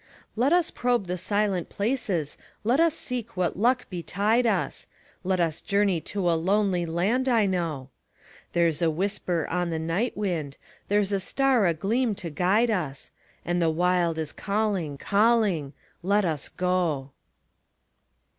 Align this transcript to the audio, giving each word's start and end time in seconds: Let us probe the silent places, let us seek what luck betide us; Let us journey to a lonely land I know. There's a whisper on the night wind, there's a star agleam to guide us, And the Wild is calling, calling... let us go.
Let 0.35 0.51
us 0.51 0.71
probe 0.71 1.05
the 1.05 1.15
silent 1.19 1.69
places, 1.69 2.35
let 2.63 2.79
us 2.79 2.95
seek 2.95 3.37
what 3.37 3.55
luck 3.55 3.85
betide 3.91 4.47
us; 4.47 4.87
Let 5.23 5.39
us 5.39 5.61
journey 5.61 6.01
to 6.01 6.27
a 6.27 6.33
lonely 6.33 6.87
land 6.87 7.29
I 7.29 7.45
know. 7.45 7.91
There's 8.53 8.81
a 8.81 8.89
whisper 8.89 9.45
on 9.51 9.69
the 9.69 9.77
night 9.77 10.17
wind, 10.17 10.57
there's 10.87 11.11
a 11.11 11.19
star 11.19 11.67
agleam 11.71 12.15
to 12.15 12.31
guide 12.31 12.71
us, 12.71 13.11
And 13.45 13.61
the 13.61 13.69
Wild 13.69 14.17
is 14.17 14.33
calling, 14.33 14.97
calling... 14.97 15.71
let 16.01 16.25
us 16.25 16.49
go. 16.49 17.11